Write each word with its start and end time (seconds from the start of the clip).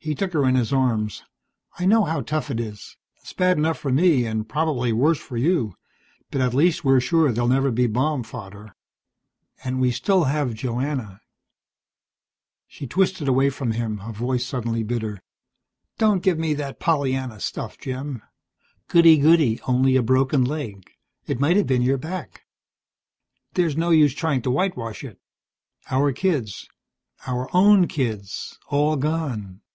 _He 0.08 0.14
took 0.14 0.34
her 0.34 0.46
in 0.48 0.54
his 0.54 0.72
arms. 0.72 1.24
"I 1.80 1.84
know 1.84 2.04
how 2.04 2.20
tough 2.20 2.48
it 2.48 2.60
is. 2.60 2.96
It's 3.20 3.32
bad 3.32 3.58
enough 3.58 3.76
for 3.76 3.90
me, 3.90 4.24
and 4.24 4.48
probably 4.48 4.92
worse 4.92 5.18
for 5.18 5.36
you. 5.36 5.74
But 6.30 6.40
at 6.40 6.54
least 6.54 6.84
we're 6.84 7.00
sure 7.00 7.32
they'll 7.32 7.48
never 7.48 7.72
be 7.72 7.88
bomb 7.88 8.22
fodder. 8.22 8.76
And 9.64 9.80
we 9.80 9.90
still 9.90 10.22
have 10.24 10.54
Joanna." 10.54 11.22
She 12.68 12.86
twisted 12.86 13.26
away 13.26 13.50
from 13.50 13.72
him, 13.72 13.98
her 13.98 14.12
voice 14.12 14.44
suddenly 14.46 14.84
bitter. 14.84 15.20
"Don't 15.98 16.22
give 16.22 16.38
me 16.38 16.54
that 16.54 16.78
Pollyanna 16.78 17.40
stuff, 17.40 17.76
Jim. 17.76 18.22
'Goody, 18.86 19.16
goody, 19.18 19.60
only 19.62 19.96
a 19.96 20.04
broken 20.04 20.44
leg. 20.44 20.88
It 21.26 21.40
might 21.40 21.56
have 21.56 21.66
been 21.66 21.82
your 21.82 21.98
back.' 21.98 22.44
There's 23.54 23.76
no 23.76 23.90
use 23.90 24.14
trying 24.14 24.42
to 24.42 24.52
whitewash 24.52 25.02
it. 25.02 25.18
Our 25.90 26.12
kids, 26.12 26.68
our 27.26 27.48
own 27.52 27.88
kids, 27.88 28.56
all 28.68 28.94
gone. 28.94 29.62